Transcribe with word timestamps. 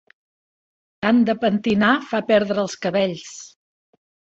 Tant 1.07 1.21
de 1.29 1.37
pentinar 1.45 1.93
fa 2.09 2.25
perdre 2.35 2.67
els 2.67 2.83
cabells. 2.87 3.41